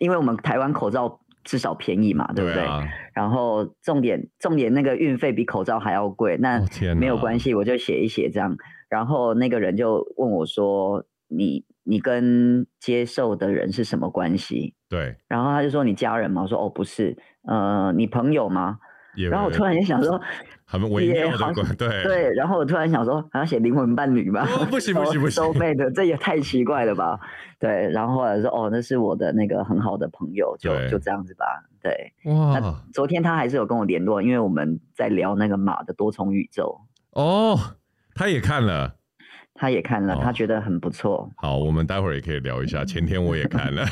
[0.01, 1.19] 因为我们台湾口罩。
[1.49, 2.63] 至少便宜嘛，对不对？
[2.63, 6.63] 对啊、然后重点重点那个运费比口罩还要贵，那
[6.95, 8.55] 没有关系，我就写一写这样。
[8.91, 15.17] 然后那个人就问我说：“你你跟接受的人是什么关系？”对。
[15.27, 17.17] 然后他就说：“你家人吗？”我说：“哦，不是，
[17.49, 18.79] 呃，你朋友吗？”
[19.31, 20.21] 然后我突然间想说。
[20.71, 24.47] 很微妙的关，对对，然后我突然想说，还要写灵魂伴侣吧？
[24.53, 27.19] 哦，不行不行不行，收费的，这也太奇怪了吧？
[27.59, 31.47] 对，然后后来说，哦，那是我的那个很好的朋友，就就这样子吧。
[31.83, 36.79] 对，哇，那昨天他还是有跟我联络，因为我们在聊那个马的多重宇宙。
[37.13, 37.59] 哦，
[38.15, 38.95] 他也看了，
[39.55, 41.31] 他也看了，哦，他觉得很不错。
[41.39, 42.85] 好，我们待会儿也可以聊一下。
[42.85, 43.87] 前天我也看了，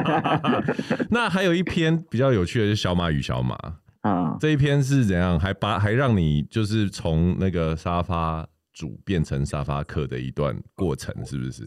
[1.12, 3.58] 那还有一篇比较有趣的，就是小马与小马。
[4.06, 5.36] 嗯，这一篇是怎样？
[5.36, 11.64] 还把还让你就是从那个沙发主变成沙发客的一段过程，是不是？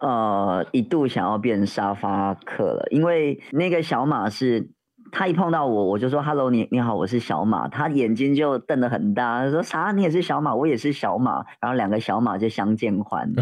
[0.00, 4.68] 呃，一度想要变沙发客了，因为那个小马是，
[5.10, 9.92] 他一碰到我，我就说 “hello，你你好，我是小马”，他眼睛就瞪得很大，他说啥？
[9.92, 13.32] 你也是小马，我也是小马，然后两个小马就相见欢。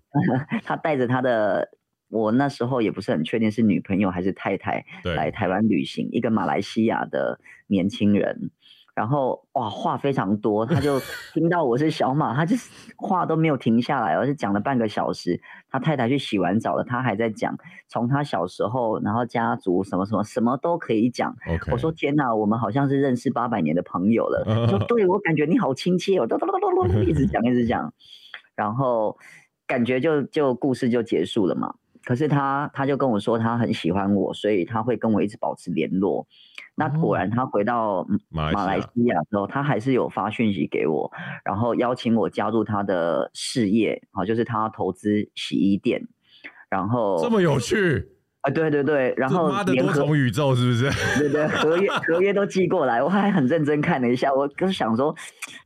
[0.66, 1.66] 他带着他的。
[2.14, 8.50] 我那时候也不是很确定是女朋友还是太太来台湾旅行，一个马来西亚的年轻人，
[8.94, 11.00] 然后哇话非常多，他就
[11.34, 12.54] 听到我是小马，他就
[12.96, 15.40] 话都没有停下来，而是讲了半个小时。
[15.68, 21.34] 他太太去洗完澡了，他还在讲从他小时候，然后家族什么什么什么都可以讲。
[21.72, 24.44] 我说天哪，我们好像是认识八百年的朋友了。
[24.46, 26.28] 他说对，我感觉你好亲切哦，
[27.02, 27.92] 一直讲一直讲，
[28.54, 29.18] 然后
[29.66, 31.74] 感觉就就故事就结束了嘛。
[32.04, 36.26] 可是他他就跟我说他很喜欢我，所以他会跟我一直保持联络。
[36.76, 41.10] 那果然他回到马来西亚之后，他还是有发讯息给我，
[41.44, 46.06] 然后邀请我加入他的事业，好，就是他投资洗衣店。
[46.68, 48.08] 然后这么有趣
[48.40, 48.50] 啊！
[48.50, 50.90] 对对对，然后妈的多重宇宙是不是？
[51.20, 55.14] 对对，合约合约都寄过来，我还很认真看了一下，我就是想说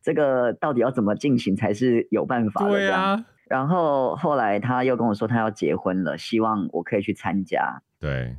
[0.03, 2.71] 这个到底要怎么进行才是有办法的？
[2.71, 3.25] 对啊。
[3.49, 7.83] 然后后来他又跟我说他要结婚了，希望我可以去参加。
[7.99, 8.37] 对，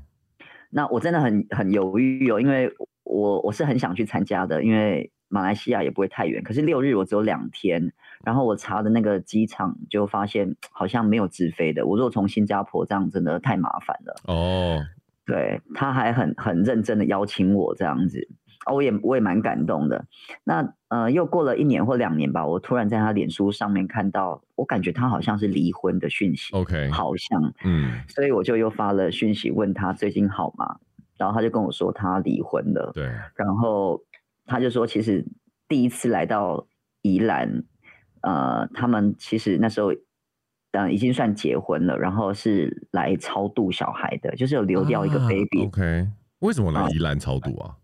[0.69, 6.43] 那我真的很很犹豫哦，因为我我是很想去参加的，因为马来西亚也不会太远。
[6.43, 7.91] 可是六日我只有两天，
[8.24, 11.86] 然后我查的那个机场就发现好像没有直飞的。
[11.86, 14.15] 我如果从新加坡这样真的太麻烦了。
[14.26, 14.80] 哦，
[15.26, 18.28] 对，他还很很认真的邀请我这样子。
[18.72, 20.06] 我也我也蛮感动的。
[20.43, 26.54] 那呃，又过了一年或两年吧，我突然在他脸书上面看到，我感觉他好像是离婚的讯息。
[26.56, 30.80] OK，好像，嗯，所以我就又发了讯息问他最近好吗？
[31.15, 32.91] 然后他就跟我说他离婚了。
[32.95, 34.04] 对，然后
[34.45, 35.23] 他就说其实
[35.67, 36.65] 第一次来到
[37.04, 37.63] 宜兰，
[38.21, 39.93] 呃，他们其实那时候
[40.71, 45.62] 嗯，已经算结婚了，然后是来超度小孩的，就是有流掉一个 baby。
[45.62, 46.08] 啊、OK，
[46.39, 47.78] 为什么来宜兰超度啊？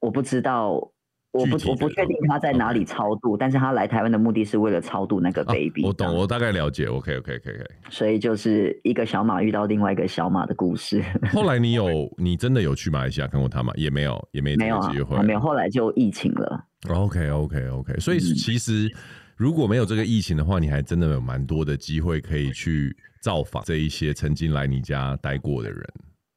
[0.00, 0.91] 我不知道。
[1.32, 5.82] 我不我不确定他在哪里超度.但是他来台湾的目的是为了超度那个 baby。
[5.82, 6.84] 啊、我懂，我大概了解。
[6.86, 7.64] OK OK OK OK。
[7.90, 11.02] 所以就是一个小马遇到另外一个小马的故事。
[11.32, 13.72] 后来你有 你真的有去马来西亚看过他吗？
[13.76, 15.40] 也没有，也没没有机会，没有。
[15.40, 16.64] 后来就疫情了。
[16.88, 17.98] OK OK OK。
[17.98, 18.90] 所以其实
[19.36, 25.82] 如果没有这个疫情的话，你还真的有蛮多的机会可以去造访这一些曾经来你家待过的人。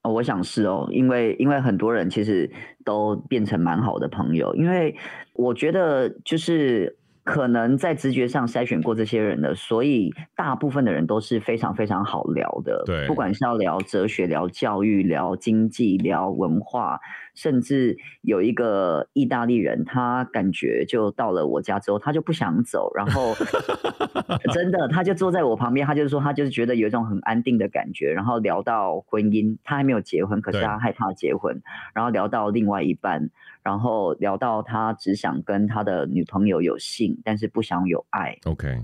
[0.08, 2.50] 我想是哦，因为因为很多人其实
[2.84, 4.96] 都变成蛮好的朋友，因为
[5.34, 6.98] 我觉得就是。
[7.26, 12.84] 可能在直觉上筛选过这些人的，所以大部分的人都是非常非常好聊的。
[12.86, 17.00] 对，不管是要聊哲学、聊教育、聊经济、聊文化，
[17.34, 23.34] 甚至有一个意大利人，他感觉就到了我家之后，他就不想走，然后
[24.54, 28.14] 真的他就坐在我旁边，他就说他就是觉得有一种很安定的感觉。
[28.14, 31.60] 然后聊到婚姻，他还没有结婚，可是他害怕结婚。
[31.96, 33.32] 然后聊到另外一半。
[33.66, 38.38] 然后聊到他只想跟他的女朋友有性，但是不想有爱。
[38.46, 38.82] OK。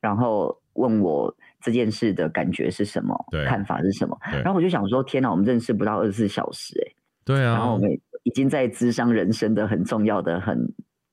[0.00, 3.16] 然后问我这件事的感觉是什么，
[3.48, 4.16] 看法是什么。
[4.30, 7.54] 然后我就想说，天哪，我们认识不到二十四小时，欸，对啊。
[7.54, 7.90] 然后我们
[8.22, 10.72] 已经在滋商人生的很重要的很。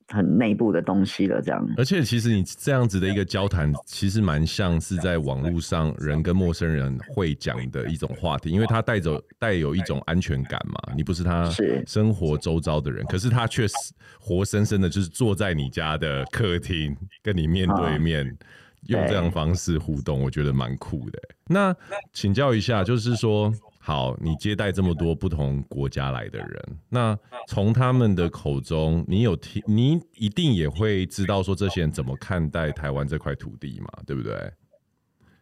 [0.10, 1.68] 很内部的东西了，这样。
[1.78, 10.94] 而且其实你这样子的一个交谈，其实蛮像是在网络上人跟陌生人会讲的一种话题，因为他带走带有一种安全感嘛。
[10.96, 11.50] 你不是他
[11.86, 13.66] 生活周遭的人，可是他却
[14.20, 18.26] 活生生的就是坐在你家的客厅，跟你面对面，
[18.88, 21.20] 用这样方式互动，我觉得蛮酷的。
[21.48, 21.76] 那
[22.14, 23.54] 请教一下，就是说。
[23.88, 34.52] 好，你接待这么多不同国家来的人，那从他们的口中，你有听，你一定也会知道说这些人怎么看待台湾这块土地嘛，对不对？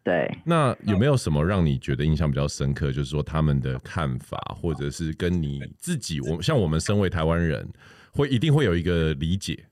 [0.04, 0.32] 对。
[0.46, 2.92] 那有没有什么让你觉得印象比较深刻？
[2.92, 7.68] 就是说他们的看法，或者是跟你自己，我像我们身为台湾人，
[8.12, 9.66] 会一定会有一个理解。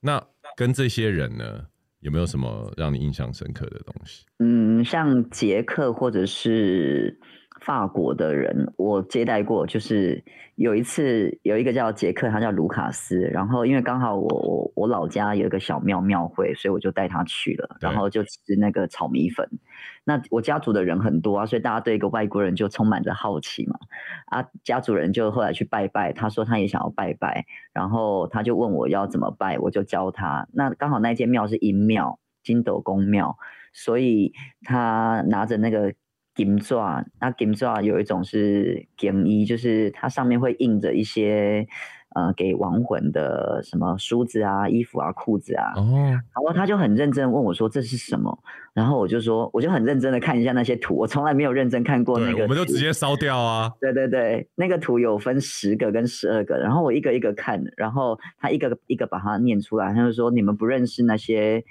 [0.00, 0.20] 那
[0.56, 1.64] 跟这些人呢，
[2.00, 4.24] 有没有什么让你印象深刻的东西？
[4.40, 7.20] 嗯，像捷克或者是。
[7.64, 10.22] 法国的人，我接待过，就是
[10.56, 19.48] 有一次有一个叫杰克，他叫卢卡斯，然后因为刚好我我我老家有一个小庙庙会，所以我就带他去了，然后就吃那个炒米粉。
[20.04, 23.78] 那我家族的人很多啊，所以大家对一个外国人就充满着好奇嘛。
[24.26, 30.46] 啊，家族人就后来去拜拜，他说他也想要拜拜，然后他就问我要怎么拜，我就教他。
[30.52, 33.38] 那刚好那间庙是阴庙，金斗公庙，
[33.72, 35.94] 所以他拿着那个。
[36.34, 41.66] 金爪，那金爪有一种是金衣，就是它上面会印着一些
[42.16, 45.72] 呃给亡魂的什么梳子啊、衣服啊、裤子啊。
[45.76, 46.10] 哦。
[46.10, 48.36] 然后他就很认真问我说：“这是什么？”
[48.74, 53.72] 然后我就说：“我就很认真的看一下那些图，我从来没有认真看过那个。”我们就直接烧掉啊！
[53.80, 61.62] 对对对，那个图有分十个跟十二个，然后我一个一个看，然后他一个一个把它念出来，他就说：“你们不认识那些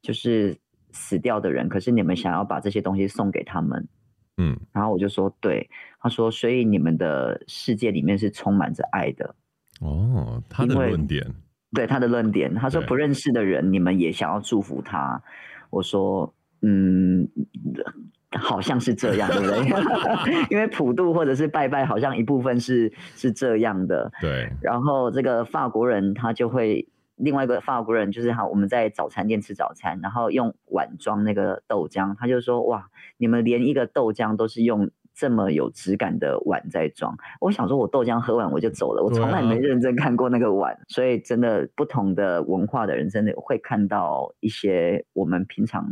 [0.00, 0.56] 就是
[0.92, 3.88] 死掉的人，可是你们想要把这些东西送给他们。”
[4.36, 5.68] 嗯，然后我就说，对，
[6.00, 9.34] 他说，所以你们的世界里面是充满着爱的。
[9.80, 11.24] 哦，他的论点，
[11.72, 15.22] 对他的论点，他说不认识的人，你们也想要祝福他。
[15.70, 17.28] 我说，嗯，
[18.32, 20.46] 好像是这样，对不对？
[20.50, 24.10] 因为普渡或者是拜拜，好像一部分是是这样的。
[24.20, 24.50] 对。
[24.60, 26.86] 然后这个法国人他就会。
[27.16, 37.16] 另外一个法国人就是哈，我们在早餐店吃早餐，然后用碗装那个豆浆，他就说哇，你们连一个豆浆都是用这么有质感的碗在装。
[37.40, 45.86] 我想说，我豆浆喝完我就走了，我从来没认真看过那个碗，所以真的不同的文化的人真的会看到一些我们平常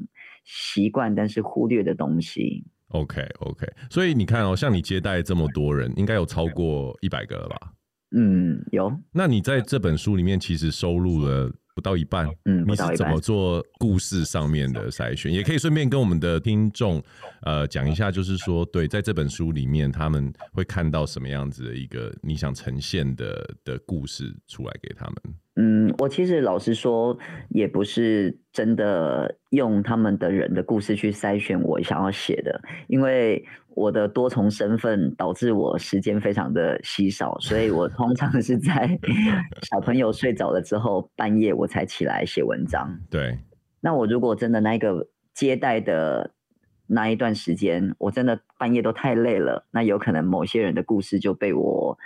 [0.44, 2.64] 习惯但是忽略的东西。
[2.88, 7.72] OK OK，所以你看哦，像你接待这么多人，应该有超过一百个了吧？
[8.14, 8.92] 嗯，有。
[9.12, 15.33] 那你在这本书里面其实收录了不到一半，嗯，你是怎么做故事上面的筛选？
[15.33, 17.03] 也可以顺便跟我们的听众
[17.42, 25.35] 呃讲一下，就是说，对，在这本书里面他们会看到什么样子的一个你想呈现的的故事出来给他们。
[25.56, 27.18] 嗯，我其实老实说，
[27.50, 38.98] 也不是真的用他们的人的故事去筛选我想要写的，因为我的多重身份导致我时间非常的稀少，所以我通常是在
[39.70, 42.98] 小朋友睡着了之后，半夜我才起来写文章。
[43.11, 43.38] 对，
[43.80, 46.30] 那我如果真的那个接待的
[46.86, 51.98] 那一段时间，我真的半夜都太累了，那有可能某些人的故事就被我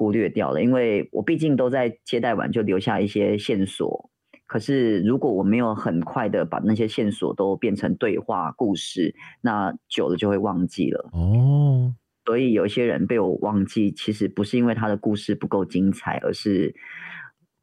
[0.00, 4.08] 忽略掉了，因为我毕竟都在接待完就留下一些线索，
[4.46, 11.10] 可是如果我没有很快的把那些线索都变成对话故事，那久了就会忘记了。
[11.12, 11.92] 哦，
[12.24, 16.74] 所以有一些人被我忘记，其实不是因为他的故事不够精彩，而是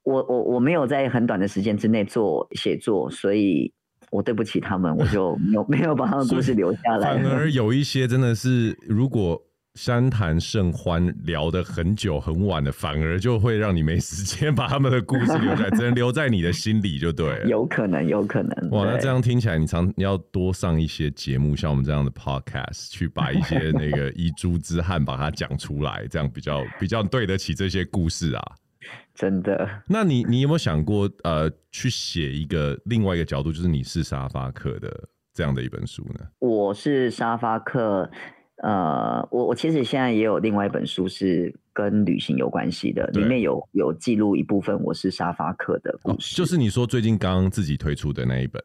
[0.04, 3.74] 我我我没有在很短的时间之内做写作，所以
[4.12, 7.16] 我对不起他们，我就没有 没有把他们故事留下来。
[7.16, 9.42] 反而有一些真的是如果。
[9.78, 17.46] 相谈甚欢，聊得很久很晚的，反而就会让你没时间把他们的故事留在，只能留在你的心里就对了。
[17.46, 18.70] 有可能，有可能。
[18.72, 28.44] 哇，那这样听起来，你常你要多上一些节目，像我们这样的 podcast，去把一些那个遗珠之憾把它讲出来，这样比较 比较对得起这些故事啊。
[29.14, 29.70] 真的？
[29.88, 34.92] 那你你有没有想过，呃，去写一个另外一个角度，就是你是沙发客的
[35.36, 36.26] 这样的一本书呢？
[36.40, 38.10] 我是沙发客。
[38.64, 46.36] 呃，我我其实现在也有另外一本书是跟旅行有关系的，里面有有记录一部分我是沙发客的故事。
[46.36, 48.62] 哦，就是你说最近刚自己推出的那一本。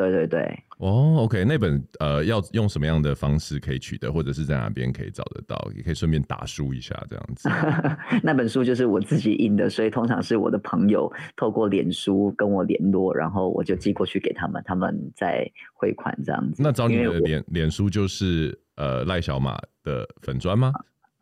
[0.00, 5.70] 对对对，哦，OK，那本呃要用什么样的方式可以取得，或者是在哪边可以找得到？
[5.76, 7.50] 也可以顺便打书一下这样子。
[8.24, 16.62] 那本书就是我自己印的，所以通常是我的朋友透过脸书跟我联络，然后我就寄过去给他们，他们再汇款这样子。
[16.62, 20.72] 那找你的脸脸书就是呃赖小马的粉砖吗？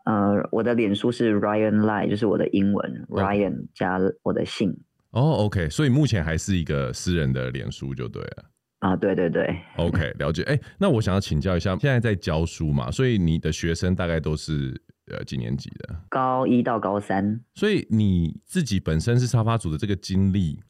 [0.05, 4.75] 呃，我的脸书是 Ryan Lai，就是我的英文 Ryan 加我的姓。
[5.11, 8.45] 哦，OK，所以目前还是一个私人的脸书就对了。
[8.81, 9.45] 啊，对对对
[9.77, 10.43] ，OK， 了解。
[10.45, 15.97] 哎、欸，那我想要请教一下，现在在教书嘛，所以你的学生大概都是呃几年级的？
[16.09, 17.41] 高一到高三。
[17.55, 20.61] 所以你自己本身是沙发组的这个经历，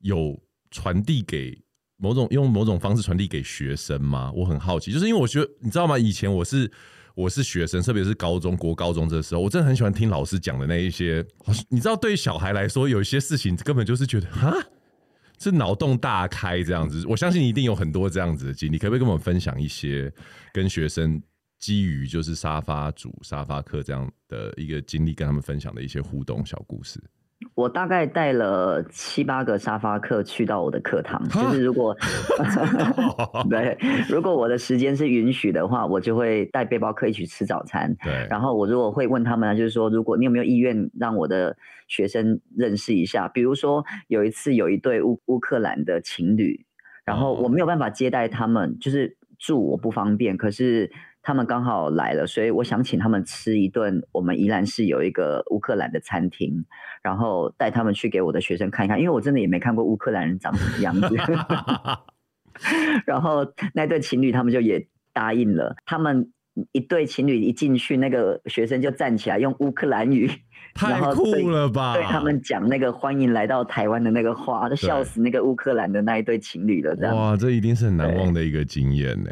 [0.00, 0.42] 有
[0.72, 1.56] 传递给
[1.96, 4.32] 某种用某种方式传递给学生吗？
[4.34, 5.96] 我很好奇，就是因为我觉得你知道吗？
[5.96, 6.68] 以前我是
[7.14, 11.24] 我是学生，特别是高中国高中这时候，我真的很喜欢听老师讲的那一些。
[11.68, 14.52] 你知道，对于小孩来说，有一些事情根本就是觉得啊。
[15.44, 20.12] 是脑洞大开这样子，我相信你一定有很多这样子的经历，可不可以跟我们分享一些
[20.52, 21.22] 跟学生
[21.58, 26.98] 基于就是沙发组、沙发课这样的一个经历，跟他们分享的一些互动小故事？
[27.54, 31.96] 我大概带了七八个沙发客去到我的课堂，就是如果
[33.48, 33.76] 对，
[34.08, 37.94] 如果我的时间是允许的话，我就会带背包客一起吃早餐。
[38.02, 43.28] 对，然后我如果会问他们，就是说，如果你有没有意愿让我的学生认识一下？
[43.28, 46.64] 比如说有一次有一对乌乌克兰的情侣，
[47.04, 50.90] 然后我没有办法接待他们，就是住我不方便，可是。
[51.24, 54.00] 他们刚好来了，所以我想请他们吃一顿。
[54.12, 56.64] 我们宜兰市有一个乌克兰的餐厅，
[57.02, 61.16] 然后带他们去给我的学生看一看，因为我真的也没看过乌克兰人长什么样子。
[63.06, 65.74] 然后那对情侣他们就也答应了。
[65.86, 66.30] 他们
[66.72, 70.30] 一对情侣一进去，那个学生就站起来用乌克兰语，
[70.74, 71.94] 太酷了吧？
[71.94, 76.94] 对他们讲那个欢迎来到台湾的那个话，就笑死那个乌克兰的那一对情侣了。
[77.14, 79.30] 哇，这一定是很难忘的一个经验呢。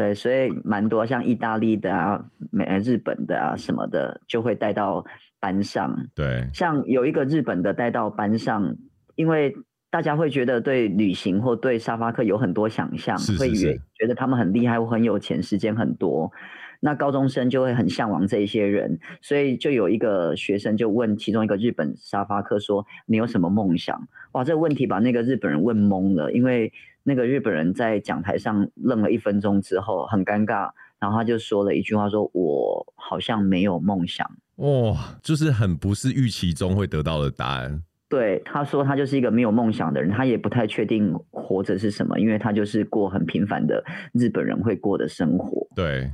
[0.00, 5.04] 对，所以蛮多像意大利的啊、美、日本的啊什么的，就会带到
[5.38, 5.94] 班上。
[6.14, 8.74] 对，像有一个日本的带到班上，
[9.14, 9.54] 因为
[9.90, 16.32] 大家会觉得对旅行或对沙发客有很多想象，是是是会觉得他们很厉害或很有钱，时间很多。
[16.80, 26.72] 那高中生就会很向往这一些人，所以就有一个学生就问其中一个日本沙发客说：“你有什么梦想？”哇，这个问题把那个日本人问懵了，因为。
[27.02, 37.82] 那个日本人在讲台上愣了一分钟之后，很尴尬，然后他就说了一句话说：“说我好像没有梦想。”哇，就是很不是预期中会得到的答案。
[38.08, 43.82] 对，他说他就是一个没有梦想的人，他也不太确定活着是什么，因为他就是过很平凡的
[44.12, 45.66] 日本人会过的生活。
[45.74, 46.10] 对，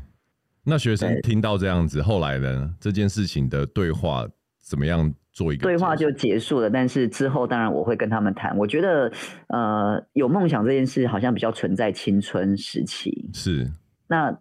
[0.63, 2.75] 那学生听到这样子，后来呢？
[2.79, 4.29] 这件事情的对话
[4.61, 5.13] 怎么样？
[5.37, 8.57] 做一个对话就结束了，但是之后当然我会跟他们谈。
[8.57, 9.13] 我觉得，
[9.49, 13.29] 呃，有梦想这件事好像比较存在青春时期。
[13.35, 13.71] 是。
[14.09, 14.35] 那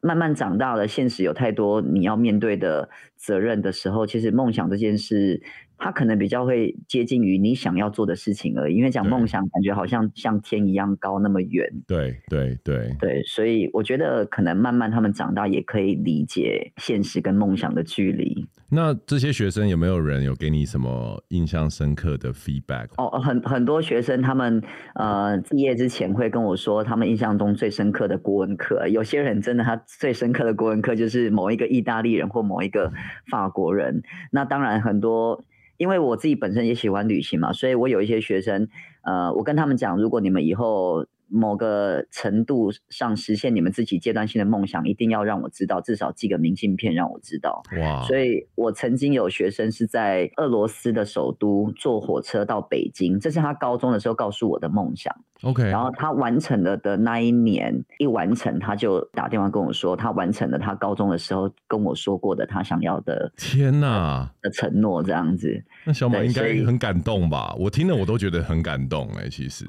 [0.00, 5.42] 慢慢长大了，现实有太多你要面对的责任的时候，其实梦想这件事。
[5.82, 11.66] 他可能比较会接近于你想要做的事情而已，因为讲梦想，感觉好像像天一样高那么远。
[11.88, 18.46] 对对对对，所以我觉得可能慢慢他们长大也可以理解现实跟梦想的距离。
[18.70, 22.88] 那这些学生有没有人有给你什么印象深刻的 feedback？
[22.98, 24.62] 哦，很很多学生他们
[24.94, 28.86] 呃毕业之前会跟我说，他们印象中最深刻的国文课。
[28.86, 32.92] 有些人真的他最深刻的国文课就是某一个意大利人或某一个
[33.30, 34.02] 法国人。
[34.30, 35.42] 那当然很多。
[35.80, 38.68] 因为我自己本身也喜欢旅行嘛，所以我有一些学生，
[39.00, 47.62] 呃，我跟他们讲，如果你们以后某个程度上实现你们自己阶段性的梦想，一定要让我知道，至少寄个明信片让我知道。
[47.78, 48.02] 哇！
[48.04, 55.14] 所以我曾经有学生是在俄罗斯的首都坐火车到北京，这是他高中的时候告诉我的梦想。
[55.42, 63.32] OK，然后他完成了的那一年一完成，他就打电话跟我说，他完成了他高中的时候跟我说过的他想要的。
[63.36, 64.30] 天哪！
[64.42, 67.54] 的承诺这样子，那小马应该很感动吧？
[67.58, 69.64] 我听了我都觉得很感动哎、欸，其实。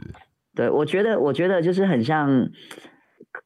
[0.53, 2.49] 对，我觉得，我觉得就是很像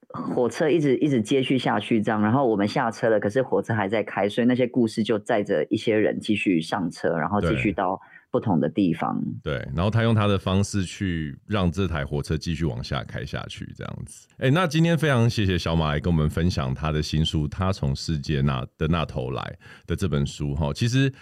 [0.08, 8.00] 火车一直一直接续下去这样，然后我们下车了，可是火车还在开，所以那些故事就载着一些人继续上车，然后继续到
[8.32, 9.22] 不同的地方。
[9.44, 14.28] 对，然后他用他的方式去让这台火车继续往下开下去，这样子。
[14.38, 19.42] 哎，那今天非常谢谢小马来跟我们分享他的新书《他从世界那的那头来》
[19.88, 21.14] 的这本书哈，其实。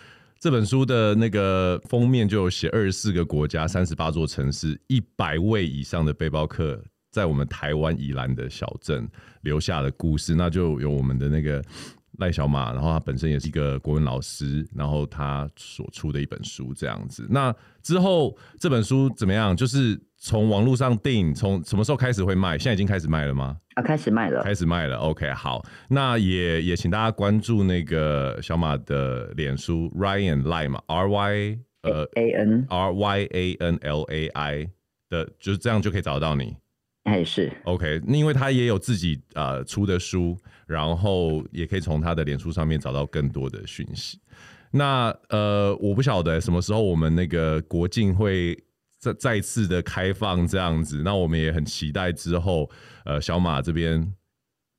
[0.44, 9.10] 这本书的那个封面就有写二十四个国家、三十八座城市、一百位以上的背包客在我们台湾宜兰的小镇
[9.44, 10.36] 留下的故事。
[10.36, 11.64] 那就有我们的那个
[12.18, 17.26] 赖小马，然后他本身也是一个国文老师，然后他所出的一本书这样子。
[17.30, 19.56] 那之后这本书怎么样？
[19.56, 22.58] 就是从网络上订，从什么时候开始会卖？
[22.58, 23.58] 现在已经开始卖了吗？
[23.76, 24.96] 啊，开始卖了，开始卖了。
[25.00, 34.70] OK，好，那也也请大家关注那个小马的脸书，Ryan Lai 嘛，R Y 呃 A N R Y A N L A I
[35.10, 36.56] 的，就是这样就可以找到你。
[37.04, 44.18] 哎，是 OK，因为他也有自己呃出的书，然后也可以从他的脸书上面找到更多的讯息。
[44.72, 48.58] 那呃，我不晓得什么时候我们那个国境会。
[49.04, 52.70] 再再次的开放这样子，那我们也很期待之后，
[53.04, 54.14] 呃，小马这边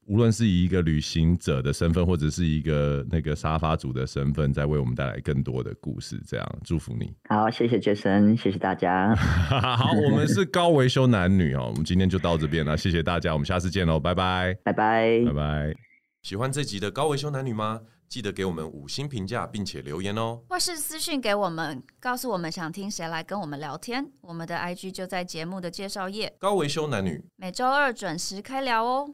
[0.06, 6.18] 无论是以一个旅行者的身份，或者是一个那个沙发主的身份，再为我们带来更多的故事。
[6.26, 7.12] 这样祝福你。
[7.28, 9.14] 好，谢谢杰森，谢谢大家。
[9.14, 15.74] 好，我们是高维修男女哦，我们今天就到这边了，谢谢大家，我们下次见喽，拜拜，拜拜，拜拜。
[16.22, 17.80] 喜欢这集的高维修男女吗？
[18.08, 24.10] 记得给我们五星评价，并且留言哦，或是私讯给我们，告诉我们想听谁来跟我们聊天。
[24.20, 26.34] 我们的 IG 就在节目的介绍页。
[26.38, 29.12] 高维修男女，每周二准时开聊哦。